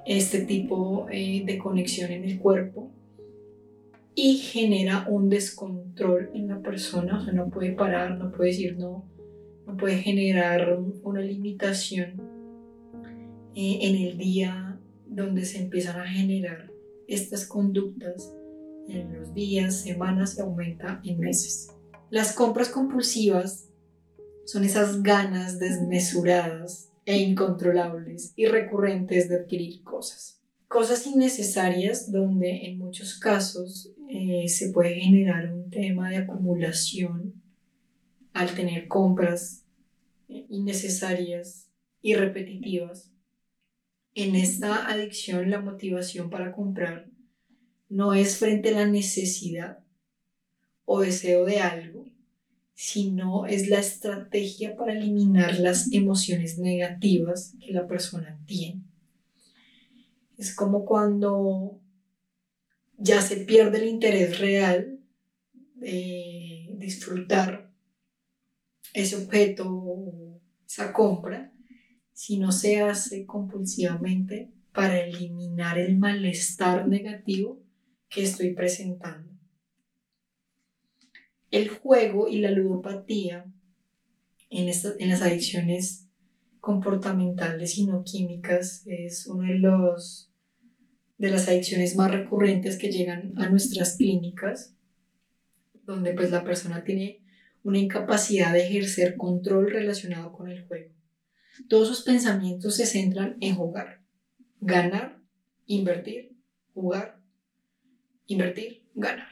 este 0.04 0.40
tipo 0.40 1.06
eh, 1.10 1.42
de 1.44 1.58
conexión 1.58 2.10
en 2.10 2.24
el 2.24 2.38
cuerpo 2.38 2.90
y 4.14 4.38
genera 4.38 5.06
un 5.08 5.30
descontrol 5.30 6.30
en 6.34 6.48
la 6.48 6.60
persona, 6.60 7.18
o 7.18 7.24
sea, 7.24 7.32
no 7.32 7.50
puede 7.50 7.72
parar, 7.72 8.18
no 8.18 8.32
puede 8.32 8.50
decir 8.50 8.76
no, 8.76 9.04
no 9.66 9.76
puede 9.76 9.98
generar 9.98 10.78
una 11.02 11.20
limitación 11.20 12.27
eh, 13.60 13.88
en 13.88 13.96
el 13.96 14.16
día 14.16 14.78
donde 15.04 15.44
se 15.44 15.58
empiezan 15.58 15.98
a 15.98 16.06
generar 16.06 16.70
estas 17.08 17.44
conductas 17.44 18.32
en 18.88 19.12
los 19.18 19.34
días, 19.34 19.80
semanas 19.80 20.38
y 20.38 20.42
aumenta 20.42 21.00
en 21.02 21.18
meses. 21.18 21.66
Las 22.08 22.34
compras 22.34 22.68
compulsivas 22.68 23.68
son 24.44 24.62
esas 24.62 25.02
ganas 25.02 25.58
desmesuradas 25.58 26.92
e 27.04 27.18
incontrolables 27.18 28.32
y 28.36 28.46
recurrentes 28.46 29.28
de 29.28 29.40
adquirir 29.40 29.82
cosas. 29.82 30.40
Cosas 30.68 31.04
innecesarias 31.08 32.12
donde 32.12 32.64
en 32.66 32.78
muchos 32.78 33.18
casos 33.18 33.90
eh, 34.08 34.46
se 34.46 34.70
puede 34.70 35.00
generar 35.00 35.52
un 35.52 35.68
tema 35.68 36.10
de 36.10 36.18
acumulación 36.18 37.34
al 38.34 38.54
tener 38.54 38.86
compras 38.86 39.64
eh, 40.28 40.46
innecesarias 40.48 41.66
y 42.00 42.14
repetitivas. 42.14 43.10
En 44.20 44.34
esta 44.34 44.90
adicción 44.90 45.48
la 45.48 45.60
motivación 45.60 46.28
para 46.28 46.50
comprar 46.50 47.08
no 47.88 48.14
es 48.14 48.38
frente 48.38 48.70
a 48.70 48.72
la 48.72 48.84
necesidad 48.84 49.78
o 50.84 51.02
deseo 51.02 51.44
de 51.44 51.60
algo, 51.60 52.04
sino 52.74 53.46
es 53.46 53.68
la 53.68 53.78
estrategia 53.78 54.74
para 54.74 54.92
eliminar 54.92 55.60
las 55.60 55.92
emociones 55.92 56.58
negativas 56.58 57.54
que 57.64 57.72
la 57.72 57.86
persona 57.86 58.36
tiene. 58.44 58.82
Es 60.36 60.52
como 60.52 60.84
cuando 60.84 61.78
ya 62.96 63.22
se 63.22 63.36
pierde 63.36 63.78
el 63.78 63.86
interés 63.86 64.40
real 64.40 64.98
de 65.76 66.74
disfrutar 66.76 67.70
ese 68.94 69.14
objeto 69.14 69.64
o 69.68 70.40
esa 70.66 70.92
compra 70.92 71.52
si 72.18 72.36
no 72.36 72.50
se 72.50 72.80
hace 72.80 73.26
compulsivamente 73.26 74.50
para 74.72 74.98
eliminar 74.98 75.78
el 75.78 75.96
malestar 75.98 76.88
negativo 76.88 77.62
que 78.08 78.24
estoy 78.24 78.54
presentando. 78.54 79.30
El 81.52 81.68
juego 81.68 82.26
y 82.28 82.40
la 82.40 82.50
ludopatía 82.50 83.46
en, 84.50 84.68
en 84.98 85.08
las 85.08 85.22
adicciones 85.22 86.08
comportamentales 86.58 87.78
y 87.78 87.86
no 87.86 88.02
químicas 88.02 88.82
es 88.86 89.28
uno 89.28 89.44
de 89.44 89.60
los 89.60 90.32
de 91.18 91.30
las 91.30 91.46
adicciones 91.46 91.94
más 91.94 92.10
recurrentes 92.10 92.78
que 92.78 92.90
llegan 92.90 93.32
a 93.36 93.48
nuestras 93.48 93.96
clínicas, 93.96 94.74
donde 95.84 96.14
pues 96.14 96.32
la 96.32 96.42
persona 96.42 96.82
tiene 96.82 97.22
una 97.62 97.78
incapacidad 97.78 98.52
de 98.52 98.66
ejercer 98.66 99.16
control 99.16 99.70
relacionado 99.70 100.32
con 100.32 100.48
el 100.50 100.66
juego. 100.66 100.97
Todos 101.68 101.88
sus 101.88 102.02
pensamientos 102.02 102.76
se 102.76 102.86
centran 102.86 103.36
en 103.40 103.56
jugar, 103.56 104.00
ganar, 104.60 105.20
invertir, 105.66 106.36
jugar, 106.74 107.20
invertir, 108.26 108.84
ganar. 108.94 109.28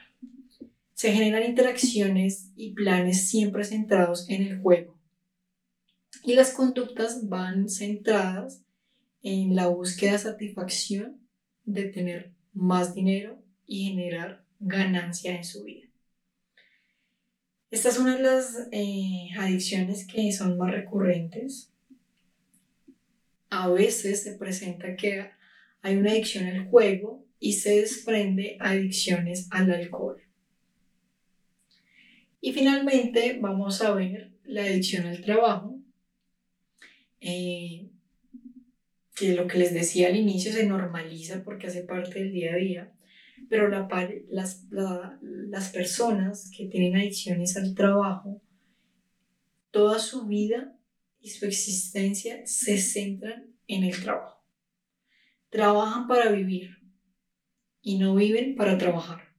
Se 0.93 1.11
generan 1.13 1.43
interacciones 1.43 2.51
y 2.55 2.73
planes 2.73 3.29
siempre 3.29 3.63
centrados 3.63 4.29
en 4.29 4.43
el 4.43 4.59
juego. 4.59 4.97
Y 6.23 6.33
las 6.33 6.51
conductas 6.51 7.29
van 7.29 7.69
centradas 7.69 8.63
en 9.21 9.55
la 9.55 9.67
búsqueda 9.67 10.13
de 10.13 10.19
satisfacción 10.19 11.21
de 11.65 11.85
tener 11.85 12.33
más 12.53 12.95
dinero 12.95 13.41
y 13.65 13.89
generar 13.89 14.43
ganancia 14.59 15.35
en 15.35 15.43
su 15.43 15.63
vida. 15.63 15.87
Esta 17.69 17.89
es 17.89 17.99
una 17.99 18.15
de 18.15 18.23
las 18.23 18.67
eh, 18.71 19.29
adicciones 19.37 20.07
que 20.07 20.31
son 20.31 20.57
más 20.57 20.71
recurrentes. 20.71 21.71
A 23.49 23.69
veces 23.69 24.23
se 24.23 24.33
presenta 24.33 24.95
que 24.95 25.29
hay 25.81 25.95
una 25.95 26.11
adicción 26.11 26.45
al 26.47 26.67
juego 26.67 27.25
y 27.39 27.53
se 27.53 27.81
desprende 27.81 28.57
adicciones 28.59 29.47
al 29.51 29.71
alcohol. 29.71 30.21
Y 32.41 32.53
finalmente 32.53 33.37
vamos 33.39 33.81
a 33.81 33.93
ver 33.93 34.31
la 34.43 34.63
adicción 34.63 35.05
al 35.05 35.21
trabajo. 35.21 35.79
Eh, 37.19 37.89
que 39.17 39.33
lo 39.33 39.47
que 39.47 39.57
les 39.57 39.73
decía 39.73 40.09
al 40.09 40.15
inicio 40.15 40.51
se 40.51 40.65
normaliza 40.67 41.43
porque 41.43 41.67
hace 41.67 41.83
parte 41.83 42.19
del 42.19 42.31
día 42.31 42.53
a 42.53 42.57
día, 42.57 42.93
pero 43.49 43.67
la, 43.67 43.87
las, 44.29 44.67
las 44.69 45.69
personas 45.69 46.51
que 46.55 46.67
tienen 46.67 46.95
adicciones 46.95 47.57
al 47.57 47.73
trabajo, 47.73 48.41
toda 49.71 49.97
su 49.97 50.27
vida 50.27 50.76
y 51.19 51.29
su 51.29 51.45
existencia 51.45 52.45
se 52.45 52.77
centran 52.77 53.55
en 53.67 53.83
el 53.83 54.01
trabajo. 54.01 54.43
Trabajan 55.49 56.07
para 56.07 56.31
vivir 56.31 56.77
y 57.81 57.97
no 57.97 58.15
viven 58.15 58.55
para 58.55 58.77
trabajar. 58.77 59.35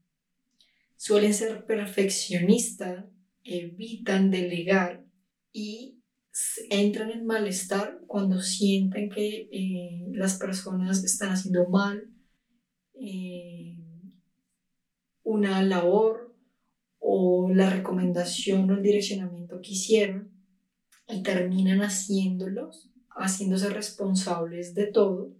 Suelen 0.97 1.35
ser 1.35 1.65
perfeccionistas, 1.65 3.05
evitan 3.45 4.31
delegar 4.31 5.05
y 5.53 6.03
entran 6.71 7.11
en 7.11 7.27
malestar 7.27 8.01
cuando 8.07 8.41
sienten 8.41 9.11
que 9.11 9.49
eh, 9.53 10.07
las 10.13 10.39
personas 10.39 11.05
están 11.05 11.31
haciendo 11.31 11.69
mal 11.69 12.11
eh, 12.95 13.77
una 15.23 15.63
labor 15.63 16.35
o 16.99 17.51
la 17.53 17.71
recomendación 17.71 18.71
o 18.71 18.75
el 18.75 18.83
direccionamiento 18.83 19.61
que 19.61 19.73
hicieron 19.73 20.38
y 21.09 21.23
terminan 21.23 21.81
haciéndolos, 21.81 22.91
haciéndose 23.11 23.71
responsables 23.71 24.75
de 24.75 24.87
todo, 24.87 25.35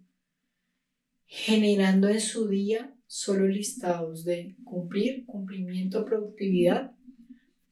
generando 1.27 2.09
en 2.09 2.21
su 2.21 2.49
día 2.49 2.95
solo 3.07 3.47
listados 3.47 4.25
de 4.25 4.57
cumplir, 4.65 5.27
cumplimiento, 5.27 6.05
productividad, 6.05 6.93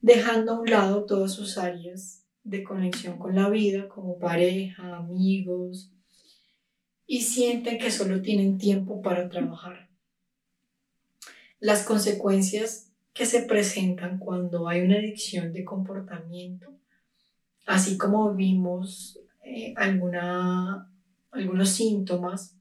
dejando 0.00 0.52
a 0.52 0.61
un 0.61 0.70
lado 0.70 1.04
todas 1.04 1.32
sus 1.32 1.59
áreas 1.59 2.24
de 2.44 2.62
conexión 2.62 3.18
con 3.18 3.35
la 3.35 3.48
vida, 3.50 3.88
como 3.88 4.18
pareja, 4.18 4.96
amigos, 4.96 5.90
y 7.06 7.22
sienten 7.22 7.78
que 7.78 7.90
solo 7.90 8.20
tienen 8.22 8.59
tiempo 8.59 9.02
para 9.02 9.28
trabajar. 9.28 9.90
Las 11.59 11.85
consecuencias 11.85 12.92
que 13.12 13.26
se 13.26 13.42
presentan 13.42 14.18
cuando 14.18 14.68
hay 14.68 14.82
una 14.82 14.96
adicción 14.96 15.52
de 15.52 15.64
comportamiento, 15.64 16.78
así 17.66 17.98
como 17.98 18.35
vimos 18.35 19.20
eh, 19.44 19.74
alguna, 19.76 20.90
algunos 21.31 21.68
síntomas, 21.70 22.57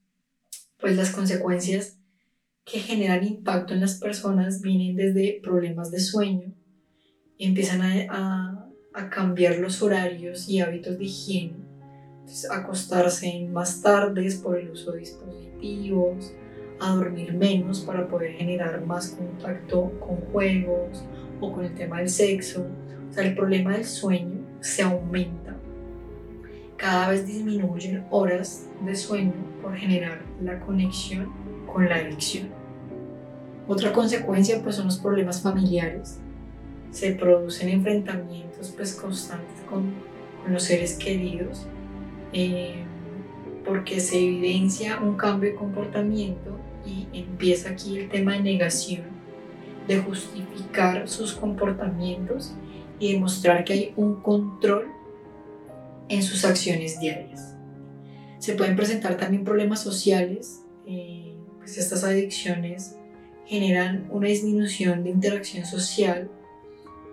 pues 0.78 0.96
las 0.96 1.10
consecuencias 1.10 1.98
que 2.64 2.80
generan 2.80 3.24
impacto 3.24 3.74
en 3.74 3.80
las 3.80 3.94
personas 3.98 4.60
vienen 4.60 4.96
desde 4.96 5.40
problemas 5.42 5.90
de 5.90 6.00
sueño, 6.00 6.52
empiezan 7.38 7.82
a 8.10 8.66
a 8.96 9.10
cambiar 9.10 9.58
los 9.58 9.82
horarios 9.82 10.48
y 10.48 10.60
hábitos 10.60 10.98
de 10.98 11.04
higiene. 11.04 11.66
acostarse 12.50 13.46
más 13.52 13.82
tardes 13.82 14.36
por 14.36 14.58
el 14.58 14.70
uso 14.70 14.92
de 14.92 15.00
dispositivos, 15.00 16.32
a 16.80 16.94
dormir 16.94 17.32
menos 17.34 17.80
para 17.80 18.08
poder 18.08 18.32
generar 18.32 18.84
más 18.84 19.10
contacto 19.10 19.92
con 20.00 20.16
juegos 20.32 21.04
o 21.40 21.52
con 21.52 21.64
el 21.66 21.74
tema 21.74 21.98
del 21.98 22.08
sexo. 22.08 22.66
O 23.08 23.12
sea, 23.12 23.24
el 23.24 23.36
problema 23.36 23.74
del 23.74 23.84
sueño 23.84 24.35
se 24.66 24.82
aumenta. 24.82 25.56
Cada 26.76 27.10
vez 27.10 27.26
disminuyen 27.26 28.04
horas 28.10 28.66
de 28.84 28.94
sueño 28.94 29.32
por 29.62 29.74
generar 29.74 30.20
la 30.42 30.60
conexión 30.60 31.32
con 31.72 31.88
la 31.88 31.96
adicción. 31.96 32.48
Otra 33.66 33.92
consecuencia 33.92 34.62
pues 34.62 34.76
son 34.76 34.86
los 34.86 34.98
problemas 34.98 35.42
familiares 35.42 36.20
se 36.96 37.12
producen 37.12 37.68
enfrentamientos 37.68 38.72
pues 38.74 38.94
constantes 38.94 39.60
con, 39.68 39.92
con 40.42 40.52
los 40.52 40.62
seres 40.62 40.94
queridos, 40.94 41.66
eh, 42.32 42.84
porque 43.66 44.00
se 44.00 44.18
evidencia 44.18 44.98
un 45.00 45.14
cambio 45.14 45.50
de 45.50 45.56
comportamiento 45.56 46.58
y 46.86 47.06
empieza 47.12 47.70
aquí 47.70 47.98
el 47.98 48.08
tema 48.08 48.32
de 48.32 48.40
negación, 48.40 49.02
de 49.86 49.98
justificar 49.98 51.06
sus 51.06 51.34
comportamientos 51.34 52.54
y 52.98 53.12
demostrar 53.12 53.64
que 53.64 53.72
hay 53.72 53.94
un 53.96 54.16
control 54.16 54.86
en 56.08 56.22
sus 56.22 56.44
acciones 56.44 57.00
diarias. 57.00 57.54
Se 58.38 58.54
pueden 58.54 58.76
presentar 58.76 59.16
también 59.16 59.44
problemas 59.44 59.82
sociales, 59.82 60.62
eh, 60.86 61.34
pues 61.58 61.78
estas 61.78 62.04
adicciones 62.04 62.96
generan 63.46 64.08
una 64.10 64.28
disminución 64.28 65.04
de 65.04 65.10
interacción 65.10 65.64
social 65.64 66.30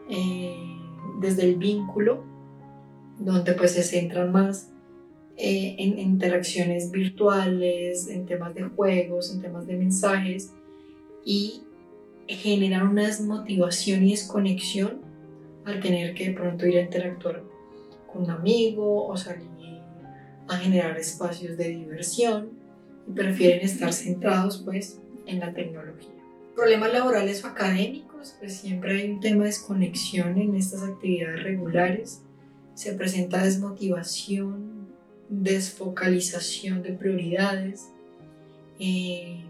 eh, 0.10 0.56
desde 1.20 1.44
el 1.44 1.56
vínculo, 1.56 2.24
donde 3.20 3.54
pues 3.54 3.72
se 3.72 3.84
centran 3.84 4.32
más 4.32 4.70
eh, 5.38 5.76
en 5.80 5.98
interacciones 5.98 6.92
virtuales, 6.92 8.08
en 8.08 8.26
temas 8.26 8.54
de 8.54 8.64
juegos, 8.64 9.34
en 9.34 9.42
temas 9.42 9.66
de 9.66 9.78
mensajes 9.78 10.52
y 11.26 11.64
generan 12.28 12.88
una 12.88 13.08
desmotivación 13.08 14.04
y 14.06 14.12
desconexión 14.12 15.02
al 15.66 15.80
tener 15.80 16.14
que 16.14 16.30
de 16.30 16.34
pronto 16.34 16.66
ir 16.66 16.78
a 16.78 16.82
interactuar 16.82 17.44
con 18.12 18.24
un 18.24 18.32
amigo 18.32 19.08
o 19.08 19.18
salir 19.18 19.54
a 20.48 20.58
generar 20.58 20.98
espacios 20.98 21.58
de 21.58 21.70
diversión 21.70 22.50
y 23.08 23.12
prefieren 23.12 23.62
estar 23.62 23.94
centrados 23.94 24.62
pues 24.64 25.00
en 25.26 25.40
la 25.40 25.54
tecnología. 25.54 26.12
Problemas 26.56 26.94
laborales 26.94 27.44
o 27.44 27.48
académicos 27.48 28.36
pues 28.40 28.58
siempre 28.58 29.02
hay 29.02 29.12
un 29.12 29.20
tema 29.20 29.40
de 29.40 29.50
desconexión 29.50 30.38
en 30.38 30.56
estas 30.56 30.84
actividades 30.84 31.44
regulares. 31.44 32.22
Se 32.76 32.94
presenta 32.94 33.44
desmotivación, 33.44 34.88
desfocalización 35.30 36.84
de 36.84 36.94
prioridades. 36.94 37.90
Eh, 38.80 39.44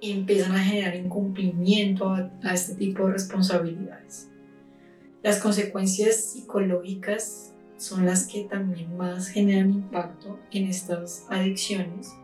empiezan 0.00 0.52
a 0.52 0.60
generar 0.60 0.96
incumplimiento 0.96 2.08
a, 2.10 2.30
a 2.42 2.54
este 2.54 2.74
tipo 2.74 3.06
de 3.06 3.14
responsabilidades. 3.14 4.28
Las 5.28 5.40
consecuencias 5.40 6.16
psicológicas 6.24 7.52
son 7.76 8.06
las 8.06 8.26
que 8.26 8.44
también 8.44 8.96
más 8.96 9.28
generan 9.28 9.74
impacto 9.74 10.40
en 10.50 10.68
estas 10.68 11.26
adicciones, 11.28 12.14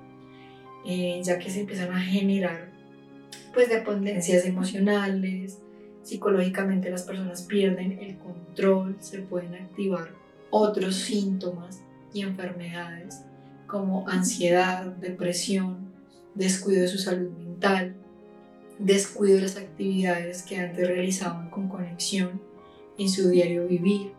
eh, 0.87 1.21
ya 1.23 1.39
que 1.39 1.51
se 1.51 1.61
empiezan 1.61 1.93
a 1.93 2.01
generar 2.01 2.73
pues 3.53 3.69
dependencias 3.69 4.47
emocionales, 4.47 5.59
psicológicamente 6.03 6.89
las 6.89 7.03
personas 7.03 7.43
pierden 7.43 7.99
el 7.99 8.17
control, 8.17 8.97
se 9.01 9.19
pueden 9.19 9.55
activar 9.55 10.09
otros 10.49 10.95
síntomas 10.95 11.83
y 12.15 12.23
enfermedades 12.23 13.21
como 13.67 14.09
ansiedad, 14.09 14.87
depresión, 14.87 15.93
descuido 16.35 16.81
de 16.81 16.89
su 16.89 16.97
salud 16.97 17.33
mental, 17.33 17.97
descuido 18.79 19.37
de 19.37 19.43
las 19.43 19.59
actividades 19.59 20.43
que 20.43 20.57
antes 20.57 20.89
realizaban 20.89 21.51
con 21.51 21.69
conexión 21.69 22.54
en 22.99 23.09
su 23.09 23.29
diario 23.29 23.67
vivir, 23.67 24.13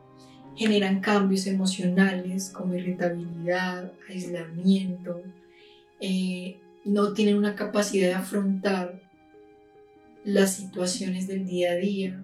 generan 0.56 1.02
cambios 1.02 1.48
emocionales 1.48 2.50
como 2.50 2.76
irritabilidad, 2.76 3.92
aislamiento, 4.10 5.22
eh, 6.00 6.58
no 6.86 7.14
tienen 7.14 7.38
una 7.38 7.56
capacidad 7.56 8.08
de 8.08 8.14
afrontar 8.14 9.02
las 10.24 10.56
situaciones 10.56 11.28
del 11.28 11.46
día 11.46 11.72
a 11.72 11.76
día 11.76 12.24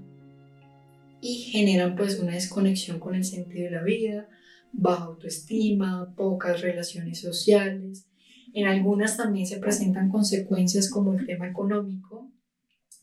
y 1.21 1.35
generan 1.51 1.95
pues 1.95 2.19
una 2.19 2.33
desconexión 2.33 2.99
con 2.99 3.15
el 3.15 3.23
sentido 3.25 3.65
de 3.65 3.71
la 3.71 3.83
vida, 3.83 4.27
baja 4.71 5.05
autoestima, 5.05 6.13
pocas 6.15 6.61
relaciones 6.61 7.19
sociales. 7.19 8.07
En 8.53 8.67
algunas 8.67 9.17
también 9.17 9.45
se 9.45 9.59
presentan 9.59 10.09
consecuencias 10.09 10.89
como 10.89 11.13
el 11.13 11.25
tema 11.25 11.47
económico, 11.47 12.31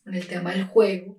el 0.05 0.27
tema 0.27 0.53
del 0.53 0.65
juego, 0.65 1.17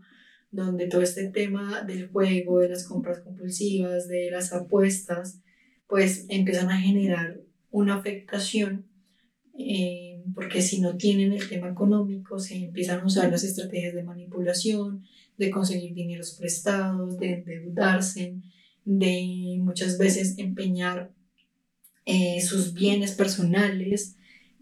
donde 0.52 0.88
todo 0.88 1.02
este 1.02 1.30
tema 1.30 1.84
del 1.84 2.10
juego, 2.10 2.60
de 2.60 2.70
las 2.70 2.88
compras 2.88 3.20
compulsivas, 3.20 4.08
de 4.08 4.32
las 4.32 4.52
apuestas, 4.54 5.42
pues 5.88 6.26
empiezan 6.30 6.70
a 6.70 6.80
generar 6.80 7.42
una 7.72 7.96
afectación, 7.96 8.86
eh, 9.58 10.24
porque 10.34 10.62
si 10.62 10.82
no 10.82 10.98
tienen 10.98 11.34
el 11.34 11.48
tema 11.48 11.70
económico, 11.70 12.40
se 12.40 12.56
empiezan 12.56 13.02
a 13.02 13.06
usar 13.06 13.30
las 13.30 13.44
estrategias 13.44 13.94
de 13.94 14.04
manipulación, 14.04 15.04
de 15.38 15.52
conseguir 15.52 15.94
dineros 15.94 16.36
prestados, 16.40 17.18
de 17.18 17.34
endeudarse, 17.34 18.36
de 18.86 19.58
muchas 19.60 19.98
veces 19.98 20.38
empeñar 20.38 21.14
eh, 22.06 22.42
sus 22.42 22.74
bienes 22.74 23.14
personales, 23.14 24.16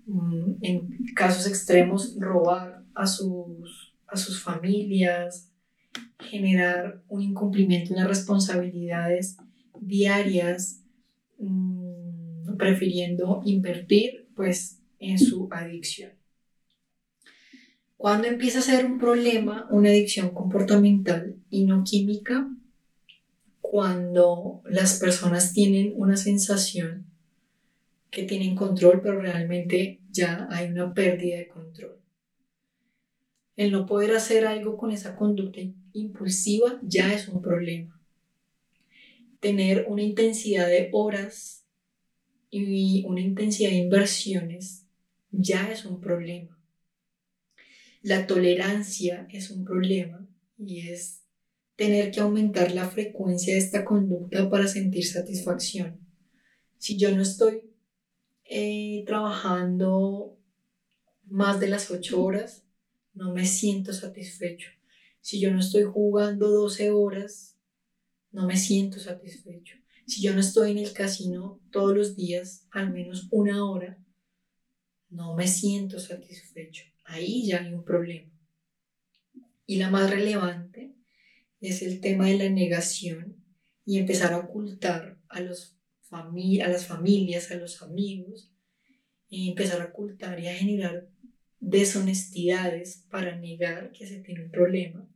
mm, 0.06 0.56
en 0.62 1.14
casos 1.16 1.48
extremos 1.48 2.18
robar 2.20 2.84
a 2.94 3.08
sus, 3.08 3.96
a 4.08 4.18
sus 4.18 4.42
familias, 4.42 5.54
generar 6.20 7.02
un 7.08 7.22
incumplimiento 7.22 7.94
en 7.94 8.00
las 8.00 8.08
responsabilidades 8.08 9.38
diarias, 9.80 10.82
mm, 11.40 12.56
prefiriendo 12.58 13.42
invertir 13.46 14.28
pues 14.36 14.80
en 15.00 15.20
su 15.20 15.48
adicción. 15.52 16.12
Cuando 17.98 18.28
empieza 18.28 18.60
a 18.60 18.64
ser 18.64 18.86
un 18.86 19.00
problema, 19.00 19.68
una 19.72 19.90
adicción 19.90 20.30
comportamental 20.30 21.36
y 21.50 21.66
no 21.66 21.84
química, 21.84 22.48
cuando 23.62 24.62
las 24.66 25.00
personas 25.00 25.54
tienen 25.54 25.94
una 25.96 26.16
sensación 26.16 27.06
que 28.10 28.24
tienen 28.24 28.56
control, 28.56 29.02
pero 29.02 29.20
realmente 29.20 30.00
ya 30.12 30.48
hay 30.50 30.70
una 30.70 30.94
pérdida 30.94 31.38
de 31.38 31.48
control. 31.48 31.98
El 33.58 33.72
no 33.72 33.88
poder 33.88 34.16
hacer 34.16 34.46
algo 34.46 34.78
con 34.78 34.92
esa 34.92 35.16
conducta 35.16 35.60
impulsiva 35.92 36.80
ya 36.84 37.12
es 37.14 37.28
un 37.28 37.42
problema. 37.42 38.00
Tener 39.40 39.88
una 39.90 40.04
intensidad 40.04 40.68
de 40.68 40.90
horas 40.94 41.66
y 42.52 43.04
una 43.06 43.20
intensidad 43.20 43.72
de 43.72 43.78
inversiones 43.78 44.86
ya 45.32 45.72
es 45.72 45.86
un 45.86 46.00
problema. 46.00 46.56
La 48.04 48.28
tolerancia 48.28 49.28
es 49.32 49.50
un 49.50 49.66
problema 49.66 50.26
y 50.60 50.90
es 50.90 51.24
tener 51.76 52.12
que 52.12 52.20
aumentar 52.20 52.72
la 52.72 52.88
frecuencia 52.88 53.54
de 53.54 53.60
esta 53.60 53.84
conducta 53.86 54.52
para 54.52 54.68
sentir 54.68 55.06
satisfacción. 55.06 56.00
Si 56.78 56.96
yo 56.96 57.16
no 57.16 57.24
estoy 57.24 57.64
eh, 58.46 59.04
trabajando 59.08 60.38
más 61.26 61.60
de 61.60 61.70
las 61.70 61.90
8 61.90 62.22
horas, 62.22 62.67
no 63.18 63.34
me 63.34 63.46
siento 63.46 63.94
satisfecho. 63.94 64.70
Si 65.22 65.40
yo 65.40 65.52
no 65.52 65.60
estoy 65.60 65.84
jugando 65.84 66.50
12 66.50 66.92
horas, 66.92 67.58
no 68.32 68.46
me 68.46 68.56
siento 68.56 69.00
satisfecho. 69.00 69.76
Si 70.06 70.22
yo 70.22 70.34
no 70.34 70.40
estoy 70.40 70.72
en 70.72 70.78
el 70.78 70.94
casino 70.94 71.60
todos 71.72 71.96
los 71.96 72.16
días, 72.16 72.68
al 72.72 72.94
menos 72.94 73.28
una 73.32 73.66
hora, 73.66 73.98
no 75.10 75.36
me 75.36 75.48
siento 75.48 76.00
satisfecho. 76.00 76.84
Ahí 77.04 77.48
ya 77.48 77.62
hay 77.62 77.74
un 77.74 77.84
problema. 77.84 78.32
Y 79.66 79.78
la 79.78 79.90
más 79.90 80.10
relevante 80.10 80.94
es 81.60 81.82
el 81.82 82.00
tema 82.00 82.28
de 82.28 82.38
la 82.38 82.50
negación 82.50 83.44
y 83.84 83.98
empezar 83.98 84.34
a 84.34 84.38
ocultar 84.38 85.18
a, 85.28 85.42
los 85.42 85.76
a 86.12 86.68
las 86.70 86.86
familias, 86.86 87.52
a 87.52 87.56
los 87.56 87.82
amigos, 87.82 88.54
y 89.30 89.50
empezar 89.50 89.82
a 89.82 89.86
ocultar 89.86 90.40
y 90.40 90.48
a 90.48 90.56
generar 90.56 91.10
deshonestidades 91.60 93.06
para 93.10 93.36
negar 93.36 93.92
que 93.92 94.08
se 94.08 94.20
tiene 94.20 94.46
un 94.46 94.52
problema 94.52 95.08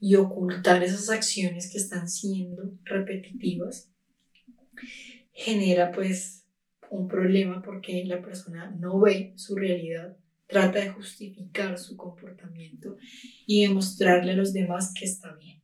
y 0.00 0.16
ocultar 0.16 0.82
esas 0.82 1.10
acciones 1.10 1.70
que 1.70 1.78
están 1.78 2.08
siendo 2.08 2.74
repetitivas 2.84 3.90
genera 5.32 5.92
pues 5.92 6.46
un 6.90 7.08
problema 7.08 7.62
porque 7.62 8.04
la 8.04 8.22
persona 8.22 8.70
no 8.78 9.00
ve 9.00 9.32
su 9.36 9.56
realidad, 9.56 10.16
trata 10.46 10.78
de 10.78 10.90
justificar 10.90 11.78
su 11.78 11.96
comportamiento 11.96 12.96
y 13.46 13.62
demostrarle 13.62 14.32
a 14.32 14.36
los 14.36 14.52
demás 14.52 14.92
que 14.94 15.04
está 15.04 15.34
bien. 15.34 15.60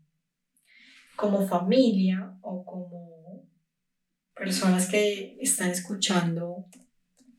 Como 1.16 1.46
familia 1.46 2.36
o 2.40 2.64
como 2.64 3.46
personas 4.34 4.88
que 4.88 5.36
están 5.40 5.70
escuchando 5.70 6.66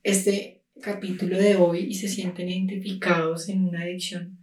este 0.03 0.60
capítulo 0.81 1.37
de 1.37 1.55
hoy 1.55 1.81
y 1.81 1.93
se 1.93 2.09
sienten 2.09 2.49
identificados 2.49 3.47
en 3.49 3.67
una 3.67 3.83
adicción 3.83 4.39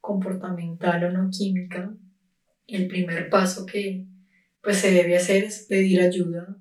comportamental 0.00 1.04
o 1.04 1.10
no 1.10 1.30
química, 1.30 1.94
el 2.68 2.86
primer 2.88 3.30
paso 3.30 3.64
que 3.64 4.04
pues 4.62 4.76
se 4.76 4.92
debe 4.92 5.16
hacer 5.16 5.44
es 5.44 5.66
pedir 5.68 6.00
ayuda. 6.02 6.56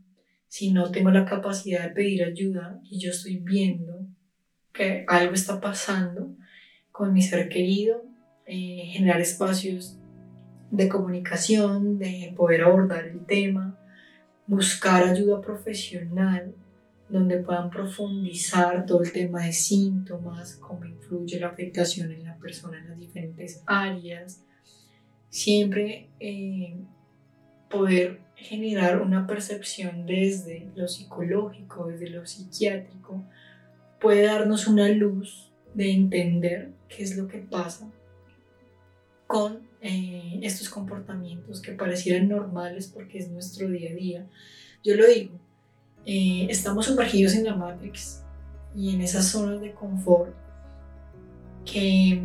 Si 0.48 0.72
no 0.72 0.92
tengo 0.92 1.12
la 1.12 1.26
capacidad 1.26 1.84
de 1.84 1.94
pedir 1.94 2.24
ayuda 2.24 2.80
y 2.84 3.00
yo 3.00 3.12
estoy 3.12 3.38
viendo 3.38 4.08
que 4.74 5.06
algo 5.08 5.34
está 5.34 5.60
pasando 5.60 6.36
con 6.92 7.14
mi 7.14 7.22
ser 7.22 7.50
querido, 7.50 8.04
eh, 8.46 8.90
generar 8.94 9.22
espacios 9.22 9.98
de 10.72 10.88
comunicación, 10.88 12.00
de 12.00 12.34
poder 12.36 12.64
abordar 12.64 13.06
el 13.06 13.26
tema, 13.26 13.78
buscar 14.48 15.04
ayuda 15.04 15.42
profesional 15.42 16.56
donde 17.12 17.38
puedan 17.38 17.70
profundizar 17.70 18.86
todo 18.86 19.04
el 19.04 19.12
tema 19.12 19.46
de 19.46 19.52
síntomas, 19.52 20.56
cómo 20.56 20.86
influye 20.86 21.40
la 21.40 21.50
afectación 21.50 22.12
en 22.12 22.24
la 22.24 22.38
persona 22.38 22.80
en 22.80 22.90
las 22.90 23.00
diferentes 23.00 23.62
áreas. 23.66 24.44
Siempre 25.30 26.10
eh, 26.20 26.76
poder 27.70 28.22
generar 28.36 29.02
una 29.02 29.28
percepción 29.28 30.06
desde 30.06 30.70
lo 30.76 30.88
psicológico, 30.88 31.88
desde 31.88 32.10
lo 32.10 32.26
psiquiátrico, 32.26 33.24
puede 34.00 34.24
darnos 34.24 34.68
una 34.68 34.88
luz 34.90 35.52
de 35.74 35.92
entender 35.92 36.72
qué 36.90 37.04
es 37.04 37.18
lo 37.18 37.28
que 37.28 37.40
pasa 37.40 37.90
con 39.28 39.70
eh, 39.82 40.40
estos 40.44 40.70
comportamientos 40.70 41.62
que 41.62 41.72
parecieran 41.72 42.28
normales 42.28 42.88
porque 42.88 43.18
es 43.18 43.30
nuestro 43.30 43.70
día 43.70 43.92
a 43.92 43.96
día. 43.96 44.28
Yo 44.84 44.96
lo 44.96 45.08
digo, 45.08 45.40
eh, 46.06 46.48
estamos 46.50 46.88
sumergidos 46.88 47.36
en 47.36 47.46
la 47.46 47.56
Matrix 47.56 48.24
y 48.76 48.96
en 48.96 49.02
esas 49.02 49.26
zonas 49.26 49.62
de 49.62 49.74
confort 49.74 50.34
que 51.66 52.22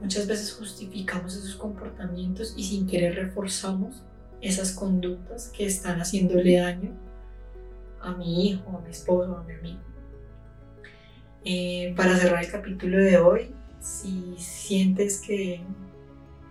muchas 0.00 0.26
veces 0.26 0.52
justificamos 0.52 1.34
esos 1.36 1.56
comportamientos 1.56 2.54
y 2.56 2.64
sin 2.64 2.86
querer 2.86 3.14
reforzamos 3.14 4.02
esas 4.40 4.72
conductas 4.72 5.48
que 5.48 5.66
están 5.66 6.00
haciéndole 6.00 6.58
daño 6.58 6.92
a 8.00 8.12
mi 8.12 8.48
hijo, 8.48 8.76
a 8.76 8.80
mi 8.80 8.90
esposo, 8.90 9.36
a 9.36 9.42
mi 9.44 9.54
amigo. 9.54 9.80
Eh, 11.44 11.94
para 11.96 12.16
cerrar 12.16 12.44
el 12.44 12.50
capítulo 12.50 12.98
de 12.98 13.16
hoy, 13.16 13.54
si 13.80 14.34
sientes 14.36 15.20
que 15.20 15.62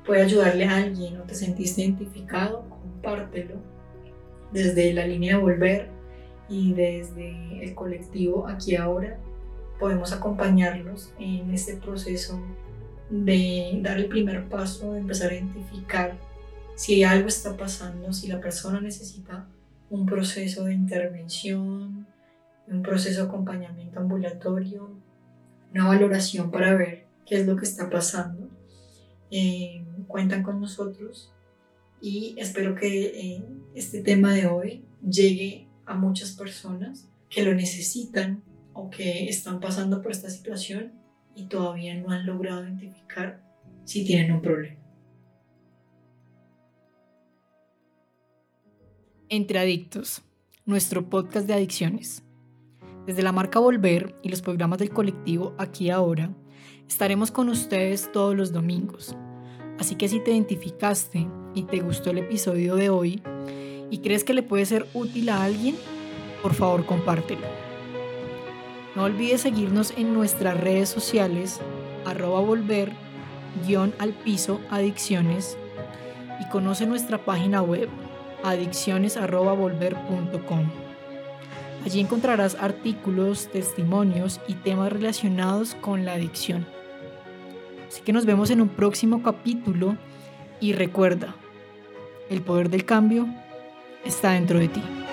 puede 0.06 0.22
ayudarle 0.24 0.66
a 0.66 0.78
alguien 0.78 1.20
o 1.22 1.24
te 1.24 1.36
sentiste 1.36 1.82
identificado, 1.82 2.68
compártelo 2.70 3.56
desde 4.52 4.94
la 4.94 5.06
línea 5.06 5.36
de 5.36 5.42
volver 5.42 5.97
y 6.50 6.74
desde 6.74 7.64
el 7.64 7.76
colectivo 7.76 8.48
aquí 8.48 8.76
ahora 8.76 9.18
podemos 9.80 10.12
acompañarlos 10.14 11.14
en 11.20 11.52
este 11.54 11.76
proceso 11.76 12.40
de 13.10 13.80
dar 13.82 13.98
el 13.98 14.08
primer 14.08 14.48
paso, 14.50 14.94
de 14.94 15.00
empezar 15.00 15.32
a 15.32 15.36
identificar 15.36 16.18
si 16.76 17.04
algo 17.04 17.28
está 17.28 17.56
pasando, 17.56 18.14
si 18.14 18.28
la 18.28 18.40
persona 18.40 18.82
necesita 18.82 19.48
un 19.90 20.06
proceso 20.06 20.66
de 20.66 20.74
intervención, 20.74 22.08
un 22.68 22.82
proceso 22.84 23.22
de 23.22 23.28
acompañamiento 23.28 24.00
ambulatorio, 24.00 24.92
una 25.72 25.88
valoración 25.88 26.52
para 26.52 26.76
ver 26.76 27.06
qué 27.26 27.40
es 27.40 27.48
lo 27.48 27.56
que 27.56 27.66
está 27.66 27.90
pasando. 27.90 28.50
Eh, 29.32 29.84
cuentan 30.08 30.44
con 30.44 30.62
nosotros 30.62 31.34
y 32.02 32.36
espero 32.38 32.76
que 32.76 33.06
eh, 33.06 33.44
este 33.76 34.02
tema 34.02 34.34
de 34.34 34.48
hoy 34.48 34.86
llegue 35.08 35.67
a 35.88 35.96
muchas 35.96 36.34
personas 36.34 37.10
que 37.30 37.44
lo 37.44 37.54
necesitan 37.54 38.44
o 38.74 38.90
que 38.90 39.28
están 39.28 39.60
pasando 39.60 40.02
por 40.02 40.12
esta 40.12 40.30
situación 40.30 40.94
y 41.36 41.46
todavía 41.46 41.96
no 41.96 42.12
han 42.12 42.26
logrado 42.26 42.64
identificar 42.64 43.44
si 43.86 44.06
tienen 44.06 44.34
un 44.34 44.42
problema. 44.42 44.78
Entre 49.30 49.60
Adictos, 49.60 50.22
nuestro 50.66 51.10
podcast 51.10 51.48
de 51.48 51.54
adicciones. 51.54 52.24
Desde 53.06 53.24
la 53.24 53.32
marca 53.32 53.60
Volver 53.60 54.16
y 54.22 54.30
los 54.30 54.42
programas 54.42 54.80
del 54.80 54.90
colectivo 54.90 55.56
Aquí 55.58 55.90
Ahora, 55.90 56.34
estaremos 56.88 57.32
con 57.32 57.50
ustedes 57.50 58.12
todos 58.12 58.36
los 58.36 58.52
domingos. 58.52 59.16
Así 59.80 59.96
que 59.96 60.08
si 60.08 60.20
te 60.20 60.32
identificaste 60.32 61.28
y 61.56 61.64
te 61.64 61.80
gustó 61.80 62.12
el 62.12 62.20
episodio 62.20 62.76
de 62.76 62.90
hoy 62.90 63.22
y 63.90 64.00
crees 64.00 64.24
que 64.24 64.34
le 64.34 64.44
puede 64.44 64.66
ser 64.66 64.88
útil 64.94 65.30
a 65.30 65.44
alguien, 65.44 65.76
por 66.42 66.54
favor 66.54 66.86
compártelo. 66.86 67.46
No 68.96 69.04
olvides 69.04 69.42
seguirnos 69.42 69.94
en 69.96 70.14
nuestras 70.14 70.60
redes 70.60 70.90
sociales, 70.90 71.62
arroba 72.06 72.42
volver, 72.42 72.92
guion 73.66 73.94
al 74.00 74.14
piso, 74.14 74.60
adicciones, 74.70 75.58
y 76.40 76.48
conoce 76.50 76.88
nuestra 76.88 77.24
página 77.24 77.62
web, 77.62 77.88
adicciones.volver.com. 78.44 80.66
Allí 81.86 82.00
encontrarás 82.00 82.56
artículos, 82.56 83.50
testimonios 83.52 84.42
y 84.48 84.56
temas 84.56 84.92
relacionados 84.92 85.76
con 85.76 86.06
la 86.06 86.14
adicción. 86.14 86.66
Así 87.88 88.02
que 88.02 88.14
nos 88.14 88.26
vemos 88.26 88.50
en 88.50 88.62
un 88.62 88.70
próximo 88.70 89.22
capítulo 89.24 89.96
y 90.60 90.74
recuerda, 90.74 91.36
el 92.30 92.42
poder 92.42 92.70
del 92.70 92.84
cambio 92.84 93.26
está 94.06 94.32
dentro 94.32 94.60
de 94.60 94.68
ti. 94.68 95.07